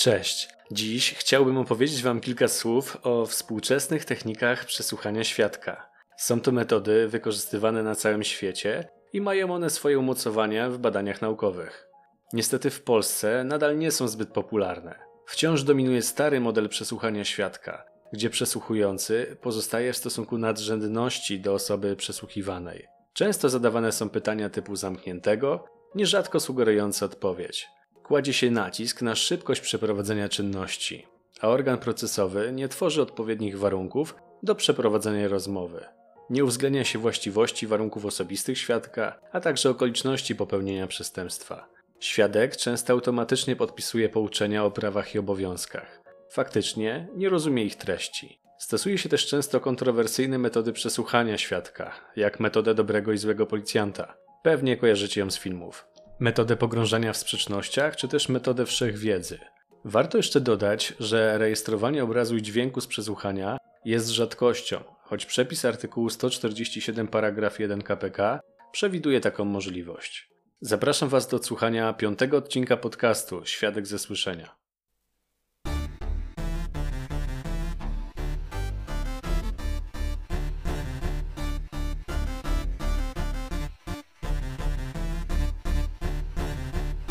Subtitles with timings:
[0.00, 0.48] Cześć.
[0.70, 5.90] Dziś chciałbym opowiedzieć Wam kilka słów o współczesnych technikach przesłuchania świadka.
[6.16, 11.88] Są to metody wykorzystywane na całym świecie i mają one swoje umocowania w badaniach naukowych.
[12.32, 14.98] Niestety w Polsce nadal nie są zbyt popularne.
[15.26, 22.88] Wciąż dominuje stary model przesłuchania świadka, gdzie przesłuchujący pozostaje w stosunku nadrzędności do osoby przesłuchiwanej.
[23.14, 25.64] Często zadawane są pytania typu zamkniętego,
[25.94, 27.68] nierzadko sugerujące odpowiedź.
[28.10, 31.06] Kładzie się nacisk na szybkość przeprowadzenia czynności,
[31.40, 35.84] a organ procesowy nie tworzy odpowiednich warunków do przeprowadzenia rozmowy.
[36.30, 41.68] Nie uwzględnia się właściwości warunków osobistych świadka, a także okoliczności popełnienia przestępstwa.
[42.00, 46.02] Świadek często automatycznie podpisuje pouczenia o prawach i obowiązkach.
[46.30, 48.40] Faktycznie nie rozumie ich treści.
[48.58, 54.14] Stosuje się też często kontrowersyjne metody przesłuchania świadka, jak metodę dobrego i złego policjanta.
[54.42, 55.89] Pewnie kojarzycie ją z filmów.
[56.20, 59.38] Metodę pogrążania w sprzecznościach, czy też metodę wszechwiedzy.
[59.84, 66.10] Warto jeszcze dodać, że rejestrowanie obrazu i dźwięku z przesłuchania jest rzadkością, choć przepis artykułu
[66.10, 68.40] 147 paragraf 1 KPK
[68.72, 70.28] przewiduje taką możliwość.
[70.60, 74.59] Zapraszam Was do słuchania piątego odcinka podcastu Świadek ze słyszenia.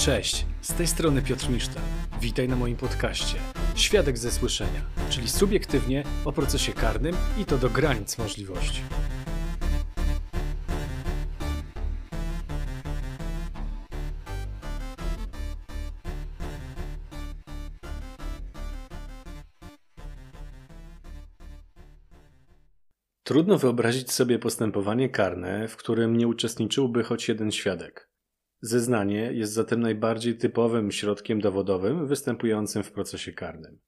[0.09, 1.81] Cześć, z tej strony Piotr Miszta.
[2.21, 3.38] Witaj na moim podcaście
[3.75, 8.81] Świadek ze słyszenia, czyli subiektywnie o procesie karnym i to do granic możliwości.
[23.23, 28.08] Trudno wyobrazić sobie postępowanie karne, w którym nie uczestniczyłby choć jeden świadek.
[28.61, 33.79] Zeznanie jest zatem najbardziej typowym środkiem dowodowym występującym w procesie karnym.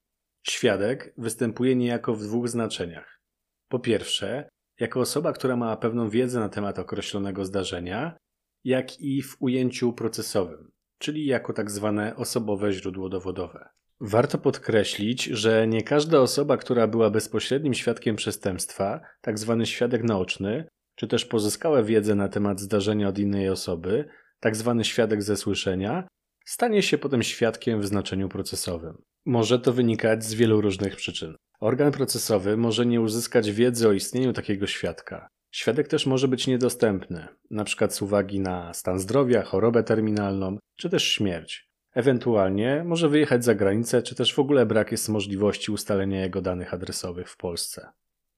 [0.42, 3.20] Świadek występuje niejako w dwóch znaczeniach.
[3.68, 4.48] Po pierwsze,
[4.80, 8.16] jako osoba, która ma pewną wiedzę na temat określonego zdarzenia,
[8.64, 13.68] jak i w ujęciu procesowym, czyli jako tak zwane osobowe źródło dowodowe.
[14.00, 20.68] Warto podkreślić, że nie każda osoba, która była bezpośrednim świadkiem przestępstwa, tak zwany świadek naoczny,
[20.94, 24.08] czy też pozyskała wiedzę na temat zdarzenia od innej osoby,
[24.42, 26.08] tak zwany świadek ze słyszenia,
[26.44, 29.02] stanie się potem świadkiem w znaczeniu procesowym.
[29.26, 31.36] Może to wynikać z wielu różnych przyczyn.
[31.60, 35.28] Organ procesowy może nie uzyskać wiedzy o istnieniu takiego świadka.
[35.52, 37.90] Świadek też może być niedostępny, np.
[37.90, 41.68] z uwagi na stan zdrowia, chorobę terminalną czy też śmierć.
[41.94, 46.74] Ewentualnie może wyjechać za granicę, czy też w ogóle brak jest możliwości ustalenia jego danych
[46.74, 47.88] adresowych w Polsce.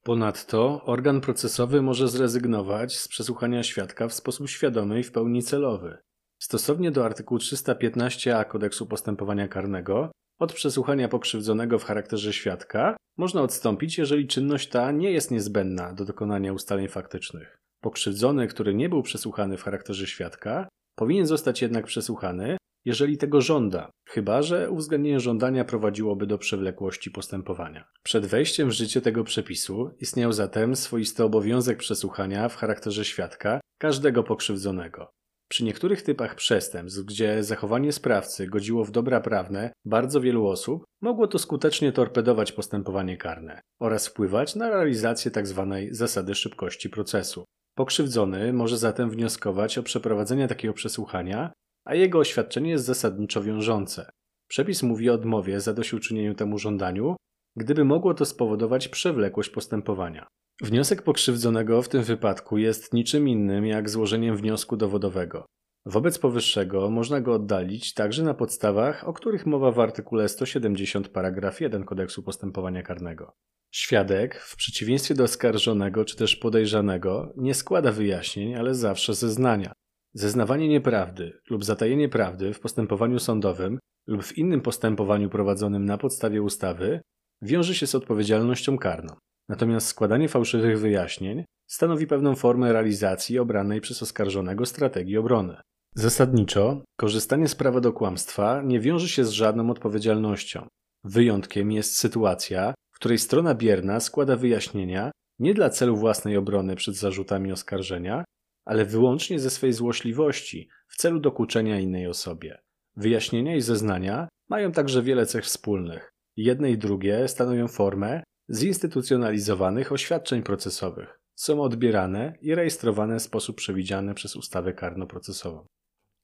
[0.06, 5.98] Ponadto organ procesowy może zrezygnować z przesłuchania świadka w sposób świadomy i w pełni celowy.
[6.38, 13.98] Stosownie do artykułu 315a Kodeksu Postępowania Karnego, od przesłuchania pokrzywdzonego w charakterze świadka można odstąpić,
[13.98, 17.56] jeżeli czynność ta nie jest niezbędna do dokonania ustaleń faktycznych.
[17.80, 23.90] Pokrzywdzony, który nie był przesłuchany w charakterze świadka, powinien zostać jednak przesłuchany, jeżeli tego żąda,
[24.08, 27.84] chyba że uwzględnienie żądania prowadziłoby do przewlekłości postępowania.
[28.02, 34.22] Przed wejściem w życie tego przepisu istniał zatem swoisty obowiązek przesłuchania w charakterze świadka każdego
[34.22, 35.10] pokrzywdzonego.
[35.48, 41.26] Przy niektórych typach przestępstw, gdzie zachowanie sprawcy godziło w dobra prawne bardzo wielu osób, mogło
[41.26, 45.68] to skutecznie torpedować postępowanie karne oraz wpływać na realizację tzw.
[45.70, 47.44] Tak zasady szybkości procesu.
[47.76, 51.52] Pokrzywdzony może zatem wnioskować o przeprowadzenie takiego przesłuchania
[51.84, 54.10] a jego oświadczenie jest zasadniczo wiążące.
[54.48, 57.16] Przepis mówi o odmowie zadośćuczynieniu temu żądaniu,
[57.56, 60.26] gdyby mogło to spowodować przewlekłość postępowania.
[60.62, 65.46] Wniosek pokrzywdzonego w tym wypadku jest niczym innym jak złożeniem wniosku dowodowego.
[65.86, 71.60] Wobec powyższego można go oddalić także na podstawach, o których mowa w artykule 170 paragraf
[71.60, 73.32] 1 Kodeksu Postępowania Karnego.
[73.72, 79.72] Świadek, w przeciwieństwie do oskarżonego czy też podejrzanego, nie składa wyjaśnień, ale zawsze zeznania.
[80.14, 86.42] Zeznawanie nieprawdy lub zatajenie prawdy w postępowaniu sądowym lub w innym postępowaniu prowadzonym na podstawie
[86.42, 87.00] ustawy
[87.42, 89.14] wiąże się z odpowiedzialnością karną.
[89.48, 95.56] Natomiast składanie fałszywych wyjaśnień stanowi pewną formę realizacji obranej przez oskarżonego strategii obrony.
[95.94, 100.66] Zasadniczo, korzystanie z prawa do kłamstwa nie wiąże się z żadną odpowiedzialnością.
[101.04, 106.96] Wyjątkiem jest sytuacja, w której strona bierna składa wyjaśnienia nie dla celu własnej obrony przed
[106.96, 108.24] zarzutami oskarżenia,
[108.64, 112.58] ale wyłącznie ze swej złośliwości w celu dokuczenia innej osobie.
[112.96, 116.12] Wyjaśnienia i zeznania mają także wiele cech wspólnych.
[116.36, 121.20] Jedne i drugie stanowią formę zinstytucjonalizowanych oświadczeń procesowych.
[121.34, 125.66] Są odbierane i rejestrowane w sposób przewidziany przez ustawę karno-procesową.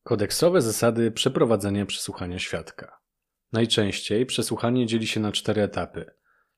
[0.02, 2.98] Kodeksowe zasady przeprowadzenia przesłuchania świadka.
[3.52, 6.10] Najczęściej przesłuchanie dzieli się na cztery etapy: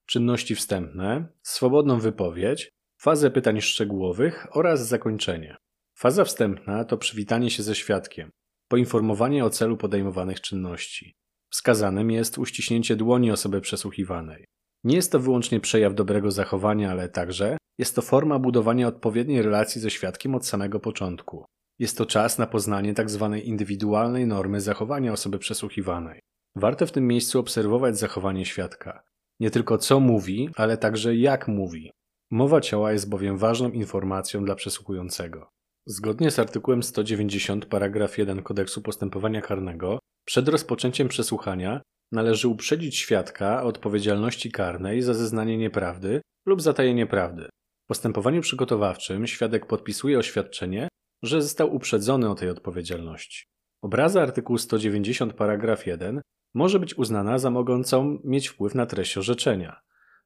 [0.07, 5.57] czynności wstępne, swobodną wypowiedź, fazę pytań szczegółowych oraz zakończenie.
[6.03, 8.31] Faza wstępna to przywitanie się ze świadkiem,
[8.69, 11.15] poinformowanie o celu podejmowanych czynności.
[11.51, 14.45] Wskazanym jest uściśnięcie dłoni osoby przesłuchiwanej.
[14.85, 19.81] Nie jest to wyłącznie przejaw dobrego zachowania, ale także jest to forma budowania odpowiedniej relacji
[19.81, 21.45] ze świadkiem od samego początku.
[21.79, 23.31] Jest to czas na poznanie tzw.
[23.35, 26.21] Tak indywidualnej normy zachowania osoby przesłuchiwanej.
[26.57, 29.03] Warto w tym miejscu obserwować zachowanie świadka.
[29.41, 31.91] Nie tylko co mówi, ale także jak mówi.
[32.31, 35.53] Mowa ciała jest bowiem ważną informacją dla przesłuchującego.
[35.87, 41.83] Zgodnie z artykułem 190 paragraf 1 Kodeksu Postępowania Karnego, przed rozpoczęciem przesłuchania
[42.13, 47.49] należy uprzedzić świadka o odpowiedzialności karnej za zeznanie nieprawdy lub zatajenie prawdy.
[47.85, 50.89] W postępowaniu przygotowawczym świadek podpisuje oświadczenie,
[51.23, 53.45] że został uprzedzony o tej odpowiedzialności.
[53.83, 56.21] Obraza artykułu 190 paragraf 1
[56.55, 59.81] może być uznana za mogącą mieć wpływ na treść orzeczenia.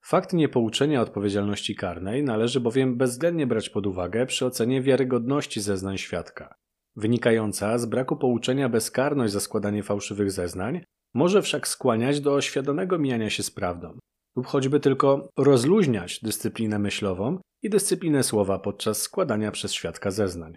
[0.09, 6.55] Fakt niepouczenia odpowiedzialności karnej należy bowiem bezwzględnie brać pod uwagę przy ocenie wiarygodności zeznań świadka.
[6.97, 10.81] Wynikająca z braku pouczenia bezkarność za składanie fałszywych zeznań
[11.15, 13.99] może wszak skłaniać do świadomego mijania się z prawdą
[14.37, 20.57] lub choćby tylko rozluźniać dyscyplinę myślową i dyscyplinę słowa podczas składania przez świadka zeznań.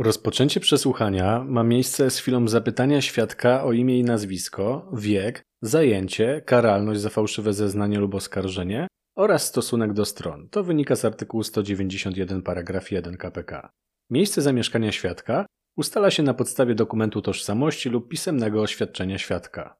[0.00, 7.00] Rozpoczęcie przesłuchania ma miejsce z chwilą zapytania świadka o imię i nazwisko, wiek, zajęcie, karalność
[7.00, 10.48] za fałszywe zeznanie lub oskarżenie oraz stosunek do stron.
[10.48, 13.70] To wynika z artykułu 191 paragraf 1 KPK.
[14.10, 15.46] Miejsce zamieszkania świadka
[15.76, 19.76] ustala się na podstawie dokumentu tożsamości lub pisemnego oświadczenia świadka.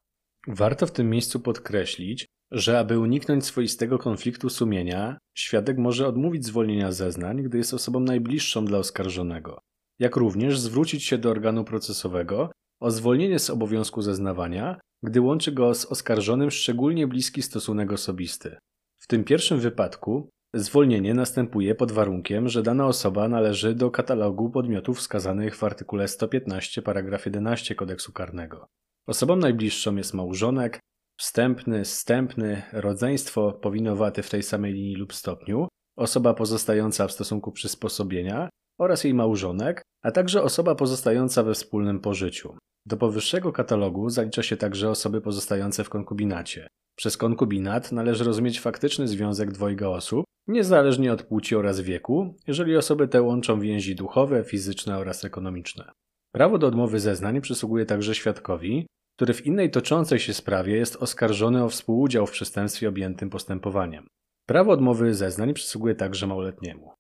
[0.49, 6.93] Warto w tym miejscu podkreślić, że aby uniknąć swoistego konfliktu sumienia, świadek może odmówić zwolnienia
[6.93, 9.59] zeznań, gdy jest osobą najbliższą dla oskarżonego,
[9.99, 12.51] jak również zwrócić się do organu procesowego
[12.81, 18.57] o zwolnienie z obowiązku zeznawania, gdy łączy go z oskarżonym szczególnie bliski stosunek osobisty.
[18.97, 24.99] W tym pierwszym wypadku zwolnienie następuje pod warunkiem, że dana osoba należy do katalogu podmiotów
[24.99, 28.67] wskazanych w artykule 115 paragraf 11 kodeksu karnego.
[29.07, 30.81] Osobą najbliższą jest małżonek,
[31.19, 38.49] wstępny, zstępny, rodzeństwo powinowate w tej samej linii lub stopniu, osoba pozostająca w stosunku przysposobienia
[38.79, 42.57] oraz jej małżonek, a także osoba pozostająca we wspólnym pożyciu.
[42.87, 46.69] Do powyższego katalogu zalicza się także osoby pozostające w konkubinacie.
[46.97, 53.09] Przez konkubinat należy rozumieć faktyczny związek dwojga osób, niezależnie od płci oraz wieku, jeżeli osoby
[53.09, 55.93] te łączą więzi duchowe, fizyczne oraz ekonomiczne.
[56.33, 58.87] Prawo do odmowy zeznań przysługuje także świadkowi,
[59.17, 64.07] który w innej toczącej się sprawie jest oskarżony o współudział w przestępstwie objętym postępowaniem.
[64.47, 66.96] Prawo odmowy zeznań przysługuje także małoletniemu.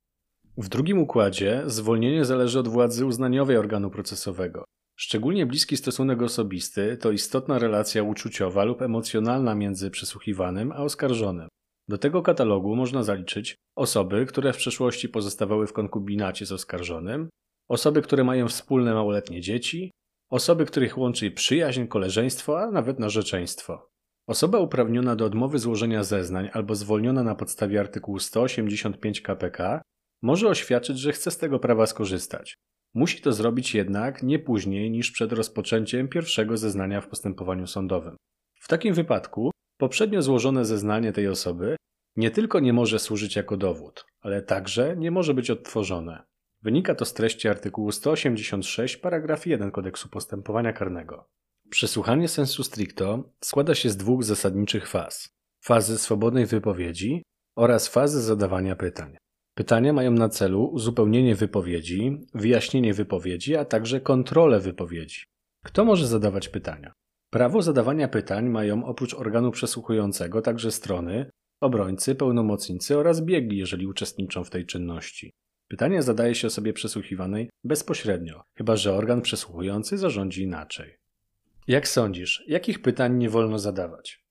[0.59, 4.65] W drugim układzie zwolnienie zależy od władzy uznaniowej organu procesowego.
[4.99, 11.49] Szczególnie bliski stosunek osobisty to istotna relacja uczuciowa lub emocjonalna między przesłuchiwanym a oskarżonym.
[11.89, 17.29] Do tego katalogu można zaliczyć osoby, które w przeszłości pozostawały w konkubinacie z oskarżonym,
[17.69, 19.91] osoby, które mają wspólne małoletnie dzieci,
[20.31, 23.89] osoby, których łączy przyjaźń, koleżeństwo, a nawet narzeczeństwo.
[24.27, 29.83] Osoba uprawniona do odmowy złożenia zeznań albo zwolniona na podstawie artykułu 185 KPK
[30.27, 32.55] może oświadczyć, że chce z tego prawa skorzystać.
[32.95, 38.17] Musi to zrobić jednak nie później niż przed rozpoczęciem pierwszego zeznania w postępowaniu sądowym.
[38.61, 41.77] W takim wypadku poprzednio złożone zeznanie tej osoby
[42.17, 46.25] nie tylko nie może służyć jako dowód, ale także nie może być odtworzone.
[46.63, 51.29] Wynika to z treści artykułu 186 paragraf 1 Kodeksu Postępowania Karnego.
[51.71, 55.29] Przesłuchanie sensu stricto składa się z dwóch zasadniczych faz:
[55.65, 57.23] fazy swobodnej wypowiedzi
[57.57, 59.17] oraz fazy zadawania pytań.
[59.57, 65.25] Pytania mają na celu uzupełnienie wypowiedzi, wyjaśnienie wypowiedzi, a także kontrolę wypowiedzi.
[65.65, 66.93] Kto może zadawać pytania?
[67.31, 74.45] Prawo zadawania pytań mają oprócz organu przesłuchującego także strony, obrońcy, pełnomocnicy oraz biegli, jeżeli uczestniczą
[74.45, 75.33] w tej czynności.
[75.69, 80.97] Pytania zadaje się osobie przesłuchiwanej bezpośrednio, chyba że organ przesłuchujący zarządzi inaczej.
[81.69, 84.26] Jak sądzisz, jakich pytań nie wolno zadawać?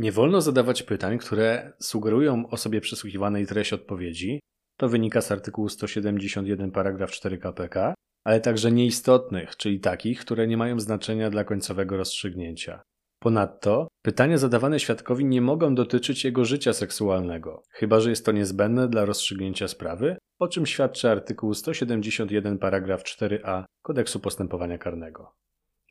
[0.00, 4.40] Nie wolno zadawać pytań, które sugerują osobie przesłuchiwanej treść odpowiedzi,
[4.76, 10.56] to wynika z artykułu 171 paragraf 4 KPK, ale także nieistotnych, czyli takich, które nie
[10.56, 12.82] mają znaczenia dla końcowego rozstrzygnięcia.
[13.22, 18.88] Ponadto pytania zadawane świadkowi nie mogą dotyczyć jego życia seksualnego, chyba że jest to niezbędne
[18.88, 25.32] dla rozstrzygnięcia sprawy, o czym świadczy artykuł 171 paragraf 4a Kodeksu Postępowania Karnego.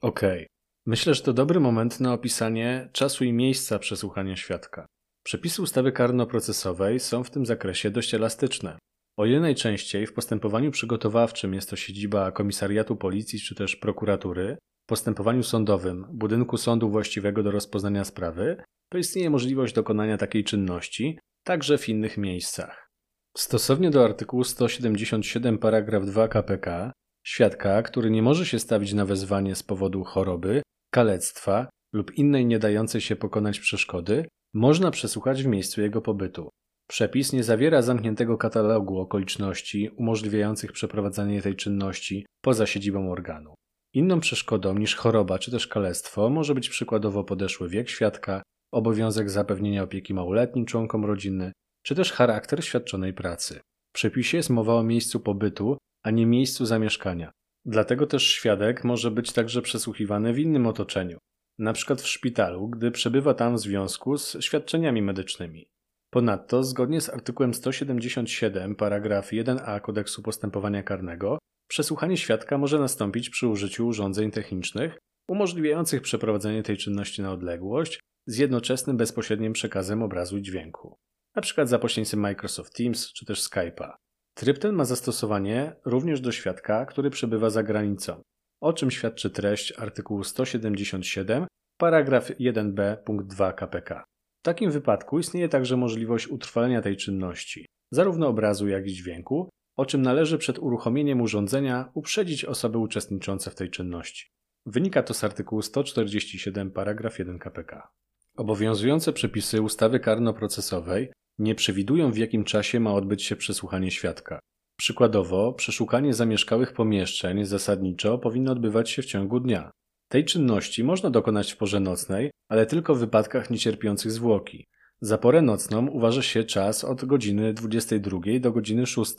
[0.01, 0.47] Okej,
[0.86, 4.86] Myślę, że to dobry moment na opisanie czasu i miejsca przesłuchania świadka.
[5.24, 8.77] Przepisy ustawy karno-procesowej są w tym zakresie dość elastyczne.
[9.17, 14.57] O ile najczęściej w postępowaniu przygotowawczym jest to siedziba komisariatu policji czy też prokuratury,
[14.89, 21.77] postępowaniu sądowym budynku sądu właściwego do rozpoznania sprawy, to istnieje możliwość dokonania takiej czynności także
[21.77, 22.89] w innych miejscach.
[23.38, 26.91] Stosownie do artykułu 177 paragraf 2 KPK,
[27.23, 30.61] świadka, który nie może się stawić na wezwanie z powodu choroby,
[30.93, 36.49] kalectwa lub innej nie dającej się pokonać przeszkody, można przesłuchać w miejscu jego pobytu.
[36.89, 43.53] Przepis nie zawiera zamkniętego katalogu okoliczności umożliwiających przeprowadzanie tej czynności poza siedzibą organu.
[43.93, 48.41] Inną przeszkodą niż choroba czy też kalectwo może być przykładowo podeszły wiek świadka,
[48.73, 51.51] obowiązek zapewnienia opieki małoletnim członkom rodziny,
[51.83, 53.59] czy też charakter świadczonej pracy.
[53.89, 55.77] W przepisie jest mowa o miejscu pobytu,
[56.09, 57.31] a nie miejscu zamieszkania.
[57.65, 61.17] Dlatego też świadek może być także przesłuchiwany w innym otoczeniu,
[61.59, 61.95] np.
[61.95, 65.69] w szpitalu, gdy przebywa tam w związku z świadczeniami medycznymi.
[66.09, 71.37] Ponadto, zgodnie z artykułem 177 paragraf 1a Kodeksu Postępowania Karnego,
[71.67, 74.97] przesłuchanie świadka może nastąpić przy użyciu urządzeń technicznych
[75.27, 80.97] umożliwiających przeprowadzenie tej czynności na odległość z jednoczesnym bezpośrednim przekazem obrazu i dźwięku,
[81.35, 81.67] np.
[81.67, 83.91] za pośrednictwem Microsoft Teams czy też Skype'a.
[84.39, 88.22] Tryb ten ma zastosowanie również do świadka, który przebywa za granicą,
[88.62, 94.03] o czym świadczy treść artykułu 177 paragraf 1b punkt 2 KPK.
[94.41, 99.86] W takim wypadku istnieje także możliwość utrwalenia tej czynności, zarówno obrazu, jak i dźwięku, o
[99.86, 104.29] czym należy przed uruchomieniem urządzenia uprzedzić osoby uczestniczące w tej czynności.
[104.65, 107.89] Wynika to z artykułu 147 paragraf 1 KPK.
[108.38, 114.39] Obowiązujące przepisy ustawy karno-procesowej nie przewidują w jakim czasie ma odbyć się przesłuchanie świadka.
[114.77, 119.72] Przykładowo, przeszukanie zamieszkałych pomieszczeń zasadniczo powinno odbywać się w ciągu dnia.
[120.10, 124.65] Tej czynności można dokonać w porze nocnej, ale tylko w wypadkach niecierpiących zwłoki.
[125.01, 129.15] Za porę nocną uważa się czas od godziny 22 do godziny 6.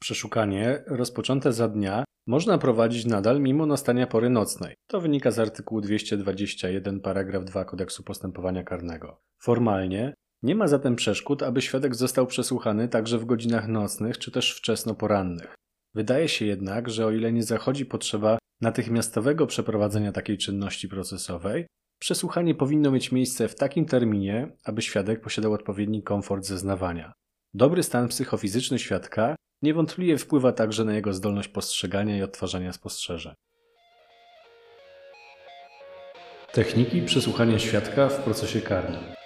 [0.00, 4.74] Przeszukanie rozpoczęte za dnia można prowadzić nadal mimo nastania pory nocnej.
[4.86, 9.20] To wynika z artykułu 221 paragraf 2 Kodeksu Postępowania Karnego.
[9.42, 14.56] Formalnie nie ma zatem przeszkód, aby świadek został przesłuchany także w godzinach nocnych czy też
[14.56, 15.54] wczesno porannych.
[15.94, 21.66] Wydaje się jednak, że o ile nie zachodzi potrzeba natychmiastowego przeprowadzenia takiej czynności procesowej,
[22.00, 27.12] przesłuchanie powinno mieć miejsce w takim terminie, aby świadek posiadał odpowiedni komfort zeznawania.
[27.54, 33.34] Dobry stan psychofizyczny świadka niewątpliwie wpływa także na jego zdolność postrzegania i odtwarzania spostrzeżeń.
[36.52, 39.19] Techniki przesłuchania świadka w procesie karnym.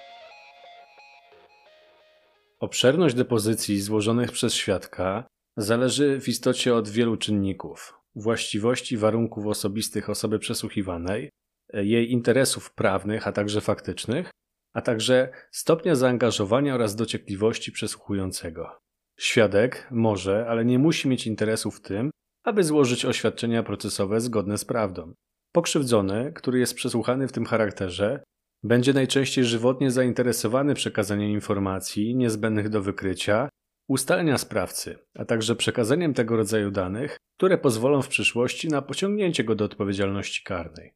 [2.65, 10.39] Obszerność depozycji złożonych przez świadka zależy w istocie od wielu czynników: właściwości warunków osobistych osoby
[10.39, 11.31] przesłuchiwanej,
[11.73, 14.31] jej interesów prawnych, a także faktycznych,
[14.73, 18.79] a także stopnia zaangażowania oraz dociekliwości przesłuchującego.
[19.19, 22.11] Świadek może, ale nie musi mieć interesu w tym,
[22.45, 25.13] aby złożyć oświadczenia procesowe zgodne z prawdą.
[25.53, 28.25] Pokrzywdzony, który jest przesłuchany w tym charakterze,
[28.65, 33.49] będzie najczęściej żywotnie zainteresowany przekazaniem informacji niezbędnych do wykrycia,
[33.89, 39.55] ustalenia sprawcy, a także przekazaniem tego rodzaju danych, które pozwolą w przyszłości na pociągnięcie go
[39.55, 40.93] do odpowiedzialności karnej.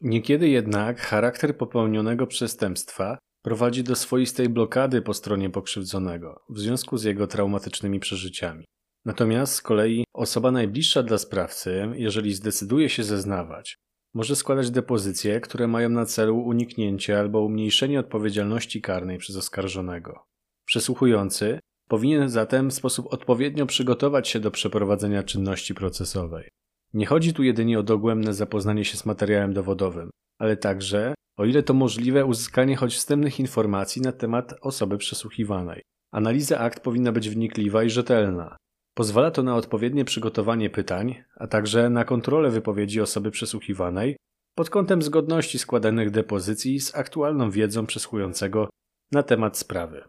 [0.00, 7.04] Niekiedy jednak charakter popełnionego przestępstwa prowadzi do swoistej blokady po stronie pokrzywdzonego w związku z
[7.04, 8.64] jego traumatycznymi przeżyciami.
[9.04, 13.76] Natomiast z kolei osoba najbliższa dla sprawcy, jeżeli zdecyduje się zeznawać,
[14.14, 20.24] może składać depozycje, które mają na celu uniknięcie albo umniejszenie odpowiedzialności karnej przez oskarżonego.
[20.64, 26.48] Przesłuchujący powinien zatem w sposób odpowiednio przygotować się do przeprowadzenia czynności procesowej.
[26.94, 31.62] Nie chodzi tu jedynie o dogłębne zapoznanie się z materiałem dowodowym, ale także, o ile
[31.62, 35.82] to możliwe, uzyskanie choć wstępnych informacji na temat osoby przesłuchiwanej.
[36.12, 38.56] Analiza akt powinna być wnikliwa i rzetelna.
[39.00, 44.16] Pozwala to na odpowiednie przygotowanie pytań, a także na kontrolę wypowiedzi osoby przesłuchiwanej
[44.54, 48.70] pod kątem zgodności składanych depozycji z aktualną wiedzą przesłuchującego
[49.12, 50.04] na temat sprawy.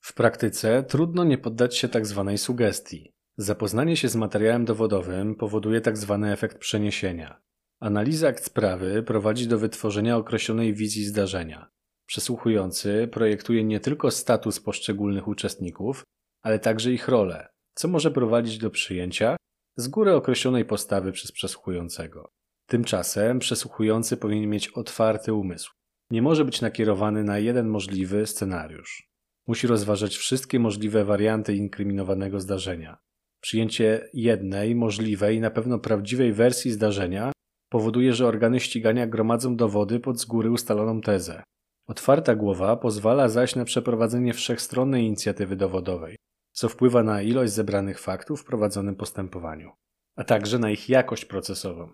[0.00, 2.24] W praktyce trudno nie poddać się tzw.
[2.26, 3.12] Tak sugestii.
[3.36, 6.18] Zapoznanie się z materiałem dowodowym powoduje tzw.
[6.22, 7.40] Tak efekt przeniesienia.
[7.80, 11.70] Analiza akt sprawy prowadzi do wytworzenia określonej wizji zdarzenia.
[12.06, 16.02] Przesłuchujący projektuje nie tylko status poszczególnych uczestników,
[16.42, 19.36] ale także ich rolę, co może prowadzić do przyjęcia
[19.76, 22.30] z góry określonej postawy przez przesłuchującego.
[22.66, 25.72] Tymczasem przesłuchujący powinien mieć otwarty umysł.
[26.10, 29.08] Nie może być nakierowany na jeden możliwy scenariusz.
[29.46, 32.98] Musi rozważać wszystkie możliwe warianty inkryminowanego zdarzenia.
[33.40, 37.32] Przyjęcie jednej możliwej, na pewno prawdziwej wersji zdarzenia
[37.70, 41.42] powoduje, że organy ścigania gromadzą dowody pod z góry ustaloną tezę.
[41.86, 46.16] Otwarta głowa pozwala zaś na przeprowadzenie wszechstronnej inicjatywy dowodowej,
[46.54, 49.72] co wpływa na ilość zebranych faktów w prowadzonym postępowaniu,
[50.16, 51.88] a także na ich jakość procesową.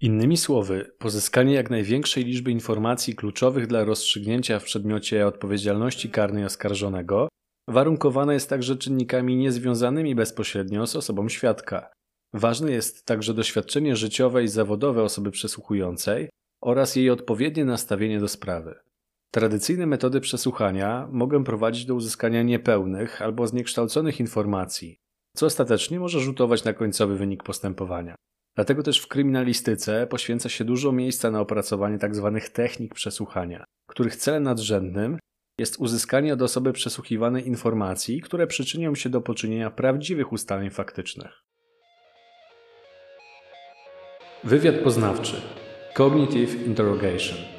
[0.00, 7.28] Innymi słowy, pozyskanie jak największej liczby informacji kluczowych dla rozstrzygnięcia w przedmiocie odpowiedzialności karnej oskarżonego
[7.68, 11.90] warunkowane jest także czynnikami niezwiązanymi bezpośrednio z osobą świadka.
[12.32, 16.28] Ważne jest także doświadczenie życiowe i zawodowe osoby przesłuchującej
[16.62, 18.74] oraz jej odpowiednie nastawienie do sprawy.
[19.34, 24.98] Tradycyjne metody przesłuchania mogą prowadzić do uzyskania niepełnych albo zniekształconych informacji,
[25.36, 28.14] co ostatecznie może rzutować na końcowy wynik postępowania.
[28.56, 32.30] Dlatego też w kryminalistyce poświęca się dużo miejsca na opracowanie tzw.
[32.34, 35.18] Tak technik przesłuchania, których celem nadrzędnym
[35.58, 41.42] jest uzyskanie od osoby przesłuchiwanej informacji, które przyczynią się do poczynienia prawdziwych ustaleń faktycznych.
[44.44, 45.36] Wywiad poznawczy
[45.94, 47.53] Cognitive Interrogation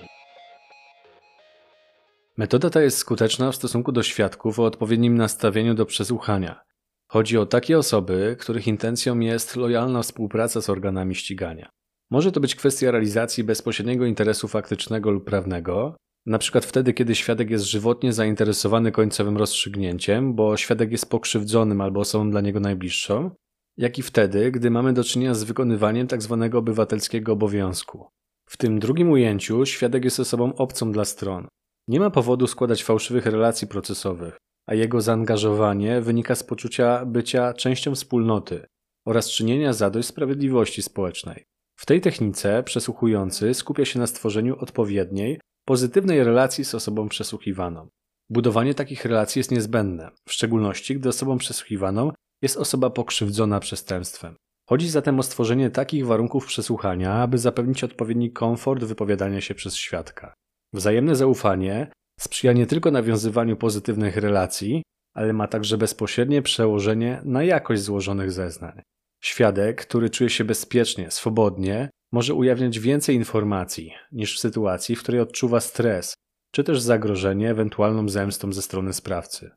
[2.37, 6.61] Metoda ta jest skuteczna w stosunku do świadków o odpowiednim nastawieniu do przesłuchania.
[7.07, 11.69] Chodzi o takie osoby, których intencją jest lojalna współpraca z organami ścigania.
[12.11, 15.95] Może to być kwestia realizacji bezpośredniego interesu faktycznego lub prawnego,
[16.39, 22.31] przykład wtedy, kiedy świadek jest żywotnie zainteresowany końcowym rozstrzygnięciem, bo świadek jest pokrzywdzonym albo osobą
[22.31, 23.31] dla niego najbliższą,
[23.77, 26.39] jak i wtedy, gdy mamy do czynienia z wykonywaniem tzw.
[26.41, 28.07] Tak obywatelskiego obowiązku.
[28.49, 31.47] W tym drugim ujęciu świadek jest osobą obcą dla stron.
[31.87, 37.95] Nie ma powodu składać fałszywych relacji procesowych, a jego zaangażowanie wynika z poczucia bycia częścią
[37.95, 38.65] wspólnoty
[39.05, 41.45] oraz czynienia zadość sprawiedliwości społecznej.
[41.75, 47.87] W tej technice przesłuchujący skupia się na stworzeniu odpowiedniej, pozytywnej relacji z osobą przesłuchiwaną.
[48.29, 52.11] Budowanie takich relacji jest niezbędne, w szczególności gdy osobą przesłuchiwaną
[52.41, 54.35] jest osoba pokrzywdzona przestępstwem.
[54.69, 60.33] Chodzi zatem o stworzenie takich warunków przesłuchania, aby zapewnić odpowiedni komfort wypowiadania się przez świadka.
[60.75, 61.87] Wzajemne zaufanie
[62.19, 68.81] sprzyja nie tylko nawiązywaniu pozytywnych relacji, ale ma także bezpośrednie przełożenie na jakość złożonych zeznań.
[69.23, 75.21] Świadek, który czuje się bezpiecznie, swobodnie, może ujawniać więcej informacji niż w sytuacji, w której
[75.21, 76.13] odczuwa stres,
[76.51, 79.51] czy też zagrożenie ewentualną zemstą ze strony sprawcy.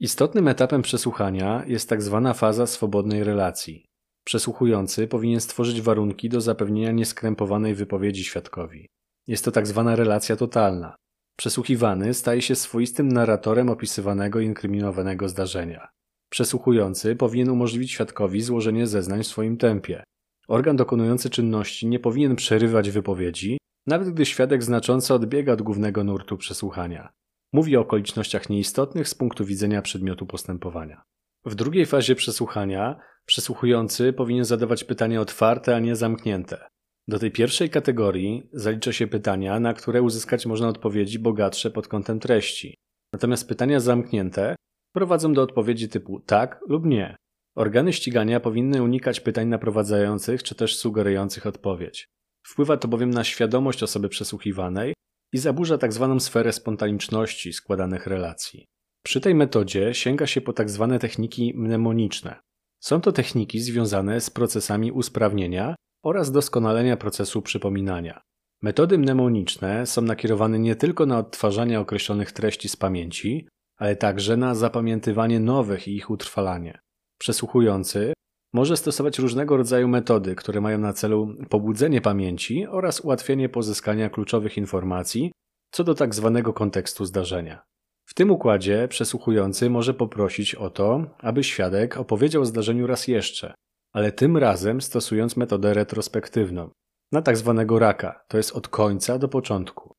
[0.00, 3.84] Istotnym etapem przesłuchania jest tak zwana faza swobodnej relacji.
[4.24, 8.88] Przesłuchujący powinien stworzyć warunki do zapewnienia nieskrępowanej wypowiedzi świadkowi.
[9.26, 10.96] Jest to tak zwana relacja totalna.
[11.36, 15.88] Przesłuchiwany staje się swoistym narratorem opisywanego i inkryminowanego zdarzenia.
[16.30, 20.04] Przesłuchujący powinien umożliwić świadkowi złożenie zeznań w swoim tempie.
[20.48, 26.36] Organ dokonujący czynności nie powinien przerywać wypowiedzi, nawet gdy świadek znacząco odbiega od głównego nurtu
[26.36, 27.12] przesłuchania.
[27.52, 31.02] Mówi o okolicznościach nieistotnych z punktu widzenia przedmiotu postępowania.
[31.44, 36.66] W drugiej fazie przesłuchania przesłuchujący powinien zadawać pytania otwarte, a nie zamknięte.
[37.08, 42.20] Do tej pierwszej kategorii zalicza się pytania, na które uzyskać można odpowiedzi bogatsze pod kątem
[42.20, 42.74] treści.
[43.12, 44.56] Natomiast pytania zamknięte
[44.94, 47.16] prowadzą do odpowiedzi typu tak lub nie.
[47.56, 52.06] Organy ścigania powinny unikać pytań naprowadzających czy też sugerujących odpowiedź.
[52.46, 54.94] Wpływa to bowiem na świadomość osoby przesłuchiwanej
[55.32, 56.10] i zaburza tzw.
[56.12, 58.66] Tak sferę spontaniczności składanych relacji.
[59.04, 60.88] Przy tej metodzie sięga się po tzw.
[60.90, 62.40] Tak techniki mnemoniczne.
[62.80, 68.22] Są to techniki związane z procesami usprawnienia oraz doskonalenia procesu przypominania.
[68.62, 74.54] Metody mnemoniczne są nakierowane nie tylko na odtwarzanie określonych treści z pamięci, ale także na
[74.54, 76.78] zapamiętywanie nowych i ich utrwalanie.
[77.18, 78.12] Przesłuchujący
[78.52, 84.56] może stosować różnego rodzaju metody, które mają na celu pobudzenie pamięci oraz ułatwienie pozyskania kluczowych
[84.56, 85.32] informacji
[85.74, 87.62] co do tak zwanego kontekstu zdarzenia.
[88.04, 93.54] W tym układzie przesłuchujący może poprosić o to, aby świadek opowiedział o zdarzeniu raz jeszcze,
[93.94, 96.70] ale tym razem stosując metodę retrospektywną,
[97.12, 99.92] na tak zwanego raka, to jest od końca do początku.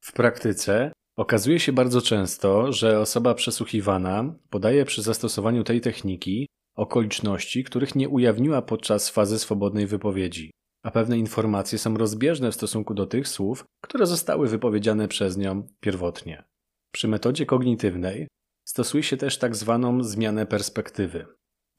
[0.00, 7.64] W praktyce okazuje się bardzo często, że osoba przesłuchiwana podaje przy zastosowaniu tej techniki okoliczności,
[7.64, 10.50] których nie ujawniła podczas fazy swobodnej wypowiedzi,
[10.82, 15.66] a pewne informacje są rozbieżne w stosunku do tych słów, które zostały wypowiedziane przez nią
[15.80, 16.44] pierwotnie.
[16.92, 18.28] Przy metodzie kognitywnej
[18.68, 21.26] stosuje się też tak zwaną zmianę perspektywy.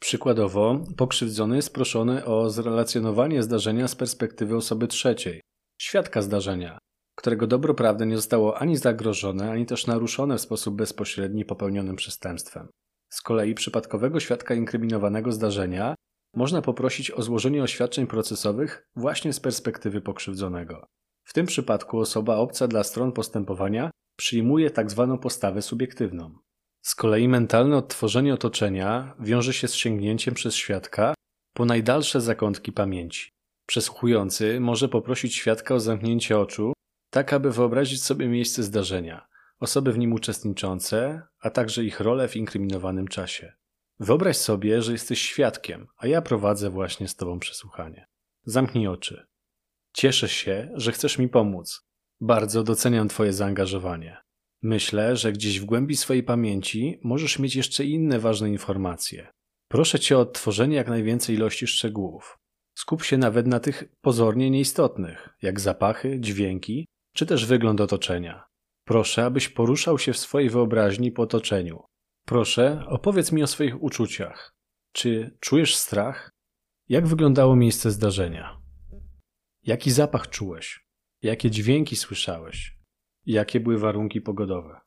[0.04, 5.42] Przykładowo, pokrzywdzony jest proszony o zrelacjonowanie zdarzenia z perspektywy osoby trzeciej,
[5.82, 6.78] świadka zdarzenia,
[7.16, 12.68] którego dobro prawdy nie zostało ani zagrożone, ani też naruszone w sposób bezpośredni popełnionym przestępstwem.
[13.10, 15.96] Z kolei przypadkowego świadka inkryminowanego zdarzenia
[16.36, 20.86] można poprosić o złożenie oświadczeń procesowych właśnie z perspektywy pokrzywdzonego.
[21.24, 25.08] W tym przypadku osoba obca dla stron postępowania przyjmuje tzw.
[25.12, 26.36] Tak postawę subiektywną.
[26.84, 31.14] Z kolei mentalne odtworzenie otoczenia wiąże się z sięgnięciem przez świadka
[31.54, 33.30] po najdalsze zakątki pamięci.
[33.68, 36.74] Przesłuchujący może poprosić świadka o zamknięcie oczu,
[37.10, 39.28] tak aby wyobrazić sobie miejsce zdarzenia,
[39.60, 43.54] osoby w nim uczestniczące, a także ich rolę w inkryminowanym czasie.
[44.00, 48.08] Wyobraź sobie, że jesteś świadkiem, a ja prowadzę właśnie z tobą przesłuchanie.
[48.46, 49.26] Zamknij oczy.
[49.94, 51.82] Cieszę się, że chcesz mi pomóc.
[52.22, 54.23] Bardzo doceniam Twoje zaangażowanie.
[54.64, 59.28] Myślę, że gdzieś w głębi swojej pamięci możesz mieć jeszcze inne ważne informacje.
[59.68, 62.38] Proszę Cię o odtworzenie jak najwięcej ilości szczegółów.
[62.78, 68.46] Skup się nawet na tych pozornie nieistotnych, jak zapachy, dźwięki, czy też wygląd otoczenia.
[68.86, 71.84] Proszę, abyś poruszał się w swojej wyobraźni po otoczeniu.
[72.26, 74.54] Proszę, opowiedz mi o swoich uczuciach.
[74.92, 76.32] Czy czujesz strach?
[76.90, 78.62] Jak wyglądało miejsce zdarzenia?
[79.64, 80.86] Jaki zapach czułeś?
[81.22, 82.83] Jakie dźwięki słyszałeś?
[83.26, 84.80] Jakie były warunki pogodowe?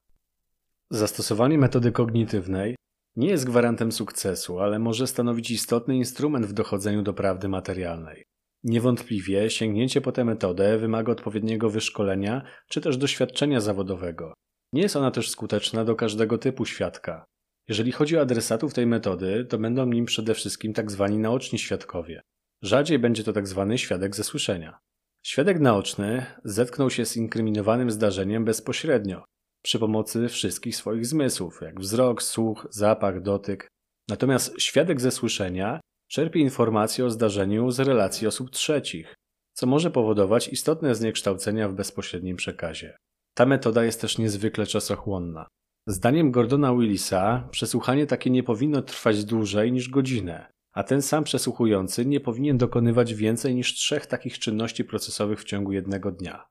[0.90, 2.76] Zastosowanie metody kognitywnej
[3.16, 8.24] nie jest gwarantem sukcesu, ale może stanowić istotny instrument w dochodzeniu do prawdy materialnej.
[8.64, 14.34] Niewątpliwie sięgnięcie po tę metodę wymaga odpowiedniego wyszkolenia czy też doświadczenia zawodowego.
[14.72, 17.24] Nie jest ona też skuteczna do każdego typu świadka.
[17.68, 21.06] Jeżeli chodzi o adresatów tej metody, to będą nim przede wszystkim tzw.
[21.10, 22.22] Tak naoczni świadkowie.
[22.62, 23.66] Rzadziej będzie to tzw.
[23.68, 24.78] Tak świadek ze słyszenia.
[25.26, 29.24] Świadek naoczny zetknął się z inkryminowanym zdarzeniem bezpośrednio,
[29.62, 33.68] przy pomocy wszystkich swoich zmysłów, jak wzrok, słuch, zapach, dotyk.
[34.08, 39.14] Natomiast świadek ze słyszenia czerpie informacje o zdarzeniu z relacji osób trzecich,
[39.54, 42.96] co może powodować istotne zniekształcenia w bezpośrednim przekazie.
[43.34, 45.46] Ta metoda jest też niezwykle czasochłonna.
[45.86, 52.06] Zdaniem Gordona Willisa przesłuchanie takie nie powinno trwać dłużej niż godzinę, a ten sam przesłuchujący
[52.06, 56.46] nie powinien dokonywać więcej niż trzech takich czynności procesowych w ciągu jednego dnia.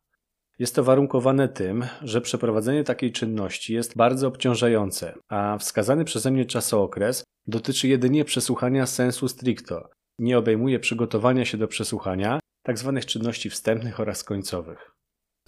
[0.60, 6.46] Jest to warunkowane tym, że przeprowadzenie takiej czynności jest bardzo obciążające, a wskazany przeze mnie
[6.46, 12.92] czasookres dotyczy jedynie przesłuchania sensu stricto, nie obejmuje przygotowania się do przesłuchania, tzw.
[12.96, 14.92] Tak czynności wstępnych oraz końcowych.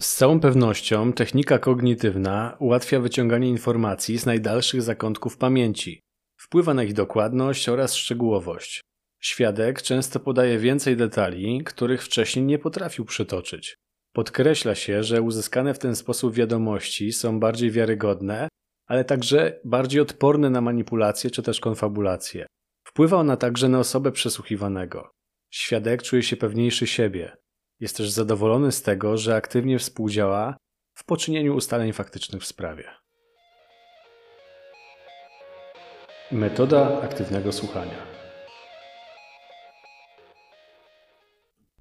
[0.02, 6.00] Z całą pewnością technika kognitywna ułatwia wyciąganie informacji z najdalszych zakątków pamięci,
[6.48, 8.80] wpływa na ich dokładność oraz szczegółowość.
[9.20, 13.76] Świadek często podaje więcej detali, których wcześniej nie potrafił przytoczyć.
[14.12, 18.48] Podkreśla się, że uzyskane w ten sposób wiadomości są bardziej wiarygodne,
[18.86, 22.46] ale także bardziej odporne na manipulacje czy też konfabulacje.
[22.86, 25.10] Wpływa ona także na osobę przesłuchiwanego.
[25.50, 27.36] Świadek czuje się pewniejszy siebie.
[27.80, 30.56] Jest też zadowolony z tego, że aktywnie współdziała
[30.94, 32.84] w poczynieniu ustaleń faktycznych w sprawie.
[36.32, 38.06] Metoda aktywnego słuchania.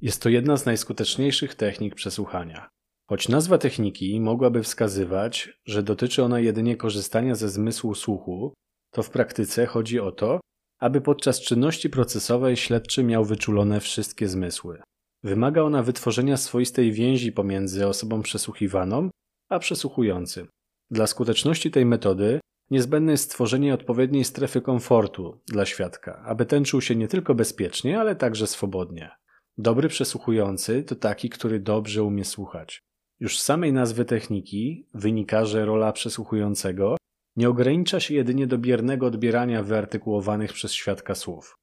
[0.01, 2.69] Jest to jedna z najskuteczniejszych technik przesłuchania.
[3.09, 8.53] Choć nazwa techniki mogłaby wskazywać, że dotyczy ona jedynie korzystania ze zmysłu słuchu,
[8.91, 10.39] to w praktyce chodzi o to,
[10.79, 14.81] aby podczas czynności procesowej śledczy miał wyczulone wszystkie zmysły.
[15.23, 19.09] Wymaga ona wytworzenia swoistej więzi pomiędzy osobą przesłuchiwaną
[19.49, 20.47] a przesłuchującym.
[20.91, 22.39] Dla skuteczności tej metody
[22.71, 27.99] niezbędne jest stworzenie odpowiedniej strefy komfortu dla świadka, aby ten czuł się nie tylko bezpiecznie,
[27.99, 29.11] ale także swobodnie.
[29.57, 32.83] Dobry przesłuchujący to taki, który dobrze umie słuchać.
[33.19, 36.97] Już z samej nazwy techniki wynika, że rola przesłuchującego
[37.35, 41.57] nie ogranicza się jedynie do biernego odbierania wyartykułowanych przez świadka słów.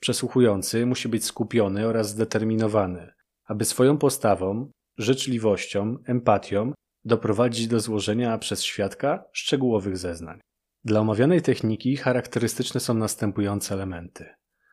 [0.00, 3.12] Przesłuchujący musi być skupiony oraz zdeterminowany,
[3.44, 6.72] aby swoją postawą, życzliwością, empatią
[7.04, 10.40] doprowadzić do złożenia przez świadka szczegółowych zeznań.
[10.84, 14.26] Dla omawianej techniki charakterystyczne są następujące elementy.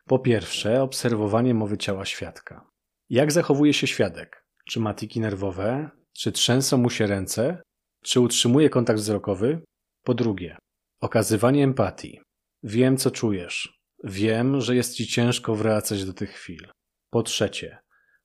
[0.06, 2.66] Po pierwsze, obserwowanie mowy ciała świadka.
[3.10, 4.44] Jak zachowuje się świadek?
[4.68, 5.90] Czy ma tiki nerwowe?
[6.12, 7.62] Czy trzęsą mu się ręce?
[8.02, 9.62] Czy utrzymuje kontakt wzrokowy?
[10.04, 10.56] Po drugie,
[11.00, 12.20] okazywanie empatii.
[12.62, 13.78] Wiem, co czujesz.
[14.04, 16.68] Wiem, że jest ci ciężko wracać do tych chwil.
[17.10, 17.78] Po trzecie,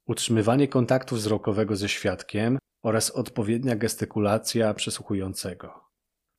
[0.08, 5.84] utrzymywanie kontaktu wzrokowego ze świadkiem oraz odpowiednia gestykulacja przesłuchującego.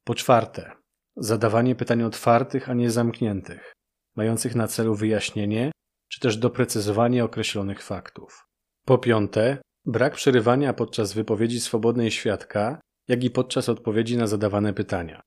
[0.05, 0.73] Po czwarte,
[1.17, 3.75] zadawanie pytań otwartych, a nie zamkniętych
[4.17, 5.73] mających na celu wyjaśnienie
[6.09, 8.47] czy też doprecyzowanie określonych faktów.
[8.85, 15.23] Po piąte, brak przerywania podczas wypowiedzi swobodnej świadka, jak i podczas odpowiedzi na zadawane pytania.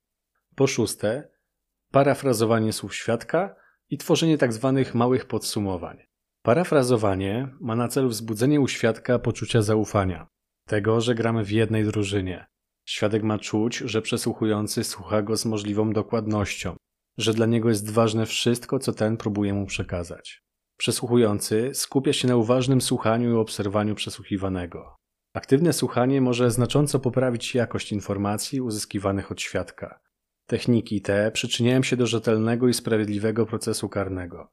[0.56, 1.28] Po szóste,
[1.92, 3.56] parafrazowanie słów świadka
[3.90, 4.82] i tworzenie tzw.
[4.84, 5.98] Tak małych podsumowań.
[6.42, 10.26] Parafrazowanie ma na celu wzbudzenie u świadka poczucia zaufania,
[10.68, 12.46] tego, że gramy w jednej drużynie.
[12.88, 16.76] Świadek ma czuć, że przesłuchujący słucha go z możliwą dokładnością,
[17.18, 20.42] że dla niego jest ważne wszystko, co ten próbuje mu przekazać.
[20.76, 24.96] Przesłuchujący skupia się na uważnym słuchaniu i obserwowaniu przesłuchiwanego.
[25.34, 30.00] Aktywne słuchanie może znacząco poprawić jakość informacji uzyskiwanych od świadka.
[30.46, 34.48] Techniki te przyczyniają się do rzetelnego i sprawiedliwego procesu karnego.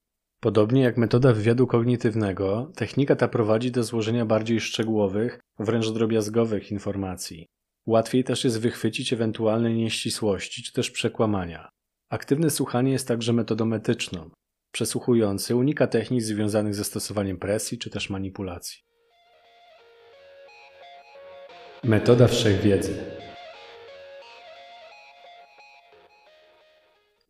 [0.45, 7.47] Podobnie jak metoda wywiadu kognitywnego, technika ta prowadzi do złożenia bardziej szczegółowych, wręcz drobiazgowych informacji.
[7.85, 11.69] Łatwiej też jest wychwycić ewentualne nieścisłości czy też przekłamania.
[12.09, 14.29] Aktywne słuchanie jest także metodą etyczną.
[14.71, 18.77] Przesłuchujący unika technik związanych ze stosowaniem presji czy też manipulacji.
[21.83, 22.95] Metoda wszechwiedzy.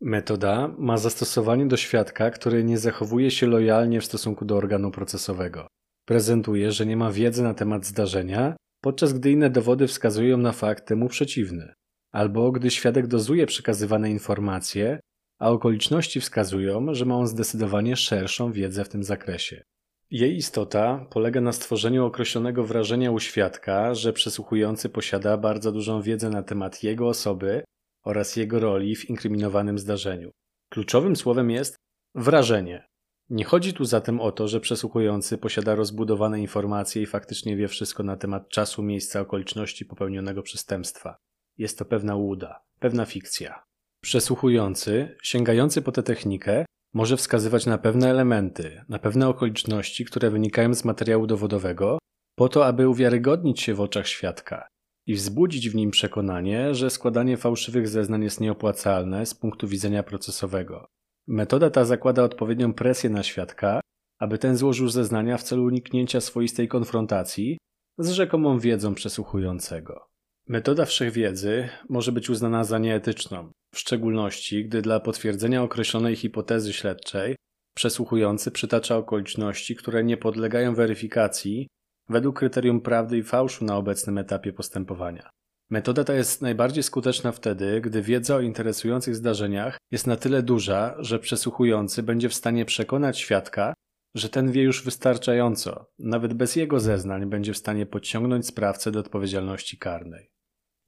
[0.06, 5.66] Metoda ma zastosowanie do świadka, który nie zachowuje się lojalnie w stosunku do organu procesowego.
[6.04, 10.86] Prezentuje, że nie ma wiedzy na temat zdarzenia, podczas gdy inne dowody wskazują na fakt
[10.86, 11.72] temu przeciwny,
[12.12, 15.00] albo gdy świadek dozuje przekazywane informacje,
[15.40, 19.62] a okoliczności wskazują, że ma on zdecydowanie szerszą wiedzę w tym zakresie.
[20.10, 26.30] Jej istota polega na stworzeniu określonego wrażenia u świadka, że przesłuchujący posiada bardzo dużą wiedzę
[26.30, 27.62] na temat jego osoby
[28.06, 30.30] oraz jego roli w inkryminowanym zdarzeniu.
[30.70, 31.76] Kluczowym słowem jest
[32.14, 32.86] wrażenie.
[33.30, 38.02] Nie chodzi tu zatem o to, że przesłuchujący posiada rozbudowane informacje i faktycznie wie wszystko
[38.02, 41.16] na temat czasu, miejsca, okoliczności popełnionego przestępstwa.
[41.58, 43.62] Jest to pewna łuda, pewna fikcja.
[44.02, 46.64] Przesłuchujący, sięgający po tę technikę,
[46.94, 51.98] może wskazywać na pewne elementy, na pewne okoliczności, które wynikają z materiału dowodowego,
[52.36, 54.68] po to, aby uwiarygodnić się w oczach świadka
[55.06, 60.86] i wzbudzić w nim przekonanie, że składanie fałszywych zeznań jest nieopłacalne z punktu widzenia procesowego.
[61.26, 63.80] Metoda ta zakłada odpowiednią presję na świadka,
[64.18, 67.58] aby ten złożył zeznania w celu uniknięcia swoistej konfrontacji
[67.98, 70.06] z rzekomą wiedzą przesłuchującego.
[70.48, 77.36] Metoda wszechwiedzy może być uznana za nieetyczną, w szczególności gdy dla potwierdzenia określonej hipotezy śledczej
[77.76, 81.68] przesłuchujący przytacza okoliczności, które nie podlegają weryfikacji
[82.08, 85.30] według kryterium prawdy i fałszu na obecnym etapie postępowania.
[85.70, 90.94] Metoda ta jest najbardziej skuteczna wtedy, gdy wiedza o interesujących zdarzeniach jest na tyle duża,
[90.98, 93.74] że przesłuchujący będzie w stanie przekonać świadka,
[94.14, 99.00] że ten wie już wystarczająco, nawet bez jego zeznań będzie w stanie podciągnąć sprawcę do
[99.00, 100.30] odpowiedzialności karnej.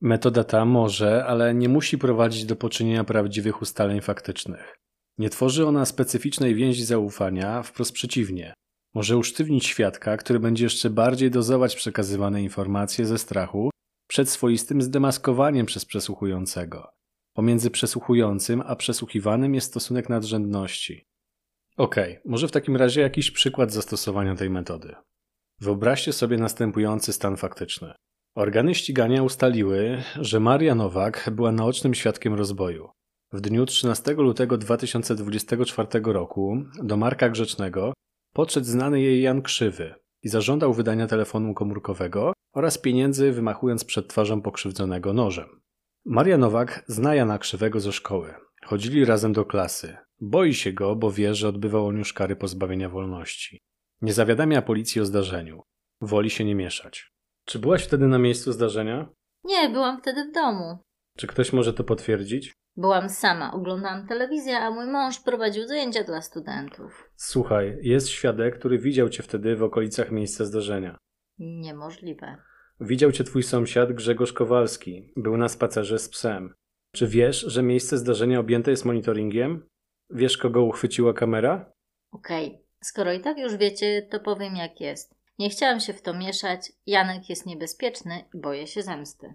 [0.00, 4.78] Metoda ta może, ale nie musi prowadzić do poczynienia prawdziwych ustaleń faktycznych.
[5.18, 8.54] Nie tworzy ona specyficznej więzi zaufania, wprost przeciwnie.
[8.94, 13.70] Może usztywnić świadka, który będzie jeszcze bardziej dozować przekazywane informacje ze strachu
[14.08, 16.88] przed swoistym zdemaskowaniem przez przesłuchującego.
[17.32, 21.06] Pomiędzy przesłuchującym a przesłuchiwanym jest stosunek nadrzędności.
[21.76, 24.94] Okej, okay, może w takim razie jakiś przykład zastosowania tej metody.
[25.60, 27.92] Wyobraźcie sobie następujący stan faktyczny.
[28.34, 32.90] Organy ścigania ustaliły, że Maria Nowak była naocznym świadkiem rozboju.
[33.32, 37.92] W dniu 13 lutego 2024 roku do Marka Grzecznego
[38.38, 44.42] podszedł znany jej Jan Krzywy i zażądał wydania telefonu komórkowego oraz pieniędzy wymachując przed twarzą
[44.42, 45.60] pokrzywdzonego nożem.
[46.04, 48.34] Maria Nowak zna Jana Krzywego ze szkoły.
[48.64, 49.96] Chodzili razem do klasy.
[50.20, 53.58] Boi się go, bo wie, że odbywał on już kary pozbawienia wolności.
[54.02, 55.62] Nie zawiadamia policji o zdarzeniu.
[56.00, 57.10] Woli się nie mieszać.
[57.44, 59.08] Czy byłaś wtedy na miejscu zdarzenia?
[59.44, 60.78] Nie, byłam wtedy w domu.
[61.16, 62.52] Czy ktoś może to potwierdzić?
[62.78, 67.10] Byłam sama, oglądałam telewizję, a mój mąż prowadził zajęcia dla studentów.
[67.16, 70.98] Słuchaj, jest świadek, który widział cię wtedy w okolicach miejsca zdarzenia.
[71.38, 72.36] Niemożliwe.
[72.80, 75.12] Widział cię twój sąsiad Grzegorz Kowalski.
[75.16, 76.54] Był na spacerze z psem.
[76.92, 79.68] Czy wiesz, że miejsce zdarzenia objęte jest monitoringiem?
[80.10, 81.72] Wiesz, kogo uchwyciła kamera?
[82.12, 82.60] Okej, okay.
[82.82, 85.14] skoro i tak już wiecie, to powiem jak jest.
[85.38, 86.72] Nie chciałam się w to mieszać.
[86.86, 89.34] Janek jest niebezpieczny i boję się zemsty.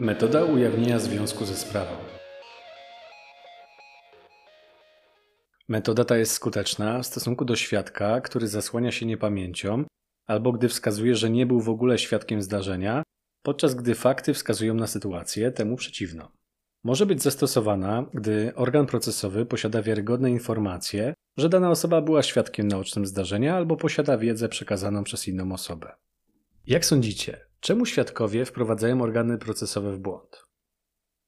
[0.00, 1.96] Metoda ujawnienia związku ze sprawą.
[5.68, 9.84] Metoda ta jest skuteczna w stosunku do świadka, który zasłania się niepamięcią,
[10.26, 13.02] albo gdy wskazuje, że nie był w ogóle świadkiem zdarzenia,
[13.42, 16.28] podczas gdy fakty wskazują na sytuację temu przeciwną.
[16.84, 23.06] Może być zastosowana, gdy organ procesowy posiada wiarygodne informacje, że dana osoba była świadkiem naocznym
[23.06, 25.92] zdarzenia albo posiada wiedzę przekazaną przez inną osobę.
[26.66, 30.44] Jak sądzicie, czemu świadkowie wprowadzają organy procesowe w błąd?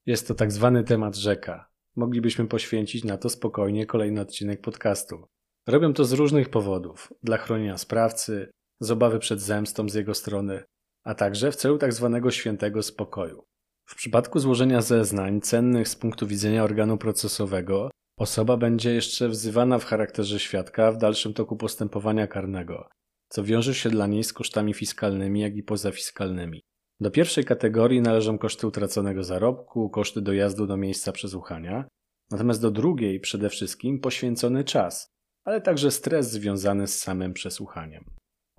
[0.06, 1.70] Jest to tak zwany temat rzeka.
[1.96, 5.24] Moglibyśmy poświęcić na to spokojnie kolejny odcinek podcastu.
[5.66, 10.64] Robią to z różnych powodów: dla chronienia sprawcy, z obawy przed zemstą z jego strony,
[11.04, 13.44] a także w celu tak zwanego świętego spokoju.
[13.86, 19.84] W przypadku złożenia zeznań cennych z punktu widzenia organu procesowego, osoba będzie jeszcze wzywana w
[19.84, 22.88] charakterze świadka w dalszym toku postępowania karnego,
[23.30, 26.62] co wiąże się dla niej z kosztami fiskalnymi, jak i pozafiskalnymi.
[27.00, 31.84] Do pierwszej kategorii należą koszty utraconego zarobku, koszty dojazdu do miejsca przesłuchania,
[32.30, 35.08] natomiast do drugiej przede wszystkim poświęcony czas,
[35.44, 38.04] ale także stres związany z samym przesłuchaniem.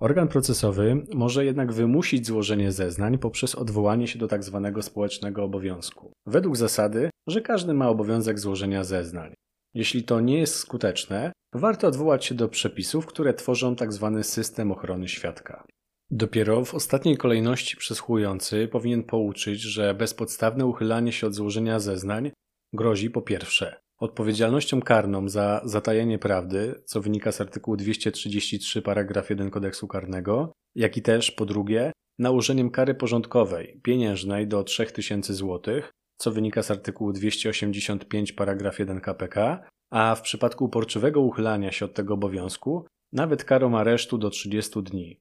[0.00, 4.60] Organ procesowy może jednak wymusić złożenie zeznań poprzez odwołanie się do tzw.
[4.74, 9.34] Tak społecznego obowiązku, według zasady, że każdy ma obowiązek złożenia zeznań.
[9.74, 14.12] Jeśli to nie jest skuteczne, warto odwołać się do przepisów, które tworzą tzw.
[14.14, 15.64] Tak system ochrony świadka.
[16.10, 22.30] Dopiero w ostatniej kolejności przesłuchujący powinien pouczyć, że bezpodstawne uchylanie się od złożenia zeznań
[22.72, 29.50] grozi po pierwsze Odpowiedzialnością karną za zatajenie prawdy, co wynika z artykułu 233 paragraf 1
[29.50, 35.82] kodeksu karnego, jak i też po drugie nałożeniem kary porządkowej pieniężnej do 3000 zł,
[36.16, 41.94] co wynika z artykułu 285 paragraf 1 KPK, a w przypadku uporczywego uchylania się od
[41.94, 45.20] tego obowiązku nawet karą aresztu do 30 dni.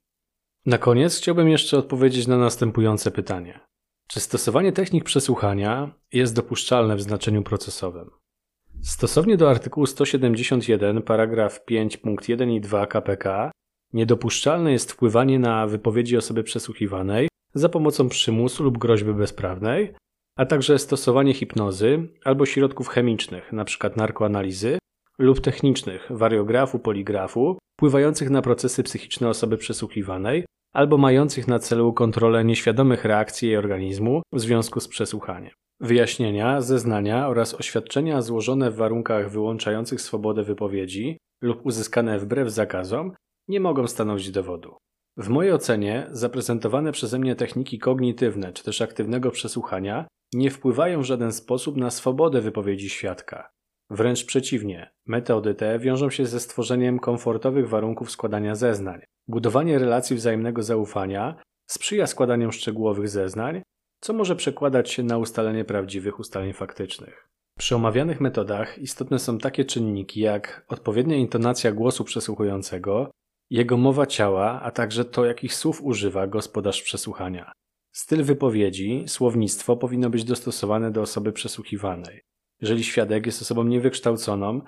[0.65, 3.59] Na koniec chciałbym jeszcze odpowiedzieć na następujące pytanie.
[4.07, 8.09] Czy stosowanie technik przesłuchania jest dopuszczalne w znaczeniu procesowym?
[8.81, 13.51] Stosownie do artykułu 171 paragraf 5 punkt 1 i 2 KPK
[13.93, 19.93] niedopuszczalne jest wpływanie na wypowiedzi osoby przesłuchiwanej za pomocą przymusu lub groźby bezprawnej,
[20.35, 23.89] a także stosowanie hipnozy albo środków chemicznych, np.
[23.95, 24.77] narkoanalizy,
[25.19, 32.45] lub technicznych, wariografu, poligrafu, wpływających na procesy psychiczne osoby przesłuchiwanej albo mających na celu kontrolę
[32.45, 35.51] nieświadomych reakcji jej organizmu w związku z przesłuchaniem.
[35.79, 43.11] Wyjaśnienia, zeznania oraz oświadczenia złożone w warunkach wyłączających swobodę wypowiedzi lub uzyskane wbrew zakazom
[43.47, 44.75] nie mogą stanowić dowodu.
[45.21, 51.05] W mojej ocenie zaprezentowane przeze mnie techniki kognitywne czy też aktywnego przesłuchania nie wpływają w
[51.05, 53.49] żaden sposób na swobodę wypowiedzi świadka.
[53.89, 59.01] Wręcz przeciwnie, metody te wiążą się ze stworzeniem komfortowych warunków składania zeznań.
[59.27, 61.35] Budowanie relacji wzajemnego zaufania
[61.69, 63.61] sprzyja składaniu szczegółowych zeznań,
[63.99, 67.27] co może przekładać się na ustalenie prawdziwych ustaleń faktycznych.
[67.59, 73.11] Przy omawianych metodach istotne są takie czynniki jak odpowiednia intonacja głosu przesłuchującego,
[73.51, 77.51] jego mowa ciała, a także to, jakich słów używa gospodarz przesłuchania.
[77.91, 82.21] Styl wypowiedzi, słownictwo powinno być dostosowane do osoby przesłuchiwanej.
[82.61, 84.61] Jeżeli świadek jest osobą niewykształconą,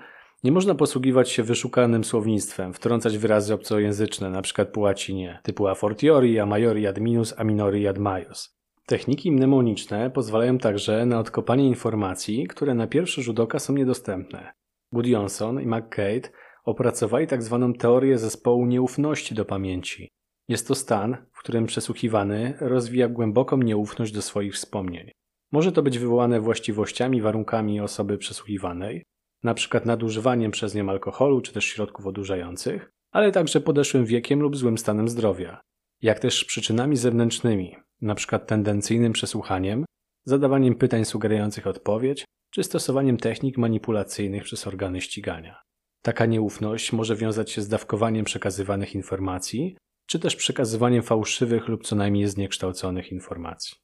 [0.44, 4.66] nie można posługiwać się wyszukanym słownictwem, wtrącać wyrazy obcojęzyczne, np.
[4.66, 8.58] po łacinie, typu a fortiori, a maiori, ad minus, a minori, ad maius.
[8.86, 14.54] Techniki mnemoniczne pozwalają także na odkopanie informacji, które na pierwszy rzut oka są niedostępne.
[14.92, 16.30] Gudjonson i McCade
[16.64, 17.70] opracowali tzw.
[17.72, 20.10] Tak teorię zespołu nieufności do pamięci.
[20.48, 25.12] Jest to stan, w którym przesłuchiwany rozwija głęboką nieufność do swoich wspomnień.
[25.52, 29.04] Może to być wywołane właściwościami, warunkami osoby przesłuchiwanej,
[29.44, 29.82] np.
[29.86, 35.10] nadużywaniem przez nią alkoholu czy też środków odurzających, ale także podeszłym wiekiem lub złym stanem
[35.10, 35.62] zdrowia,
[36.02, 38.40] jak też przyczynami zewnętrznymi, np.
[38.40, 39.86] tendencyjnym przesłuchaniem,
[40.26, 45.62] zadawaniem pytań sugerujących odpowiedź, czy stosowaniem technik manipulacyjnych przez organy ścigania.
[46.04, 51.96] Taka nieufność może wiązać się z dawkowaniem przekazywanych informacji, czy też przekazywaniem fałszywych lub co
[51.96, 53.76] najmniej zniekształconych informacji.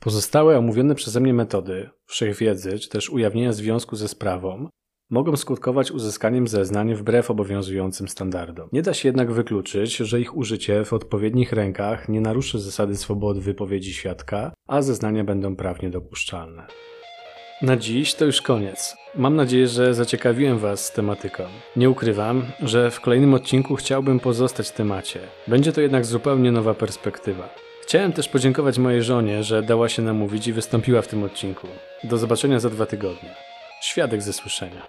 [0.00, 4.68] Pozostałe omówione przeze mnie metody, wszechwiedzy czy też ujawnienia związku ze sprawą
[5.10, 8.68] mogą skutkować uzyskaniem zeznań wbrew obowiązującym standardom.
[8.72, 13.40] Nie da się jednak wykluczyć, że ich użycie w odpowiednich rękach nie naruszy zasady swobody
[13.40, 16.66] wypowiedzi świadka, a zeznania będą prawnie dopuszczalne.
[17.62, 18.96] Na dziś to już koniec.
[19.14, 21.44] Mam nadzieję, że zaciekawiłem Was tematyką.
[21.76, 25.20] Nie ukrywam, że w kolejnym odcinku chciałbym pozostać w temacie.
[25.46, 27.48] Będzie to jednak zupełnie nowa perspektywa.
[27.82, 31.66] Chciałem też podziękować mojej żonie, że dała się namówić i wystąpiła w tym odcinku.
[32.04, 33.34] Do zobaczenia za dwa tygodnie.
[33.80, 34.86] Świadek ze słyszenia.